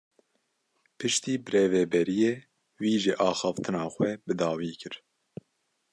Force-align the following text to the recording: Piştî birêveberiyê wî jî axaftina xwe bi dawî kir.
Piştî 0.97 1.33
birêveberiyê 1.45 2.33
wî 2.81 2.93
jî 3.03 3.13
axaftina 3.29 3.83
xwe 3.93 4.11
bi 4.25 4.33
dawî 4.41 4.71
kir. 4.81 4.95